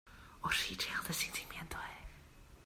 [0.39, 1.77] 我是以這樣的心情面對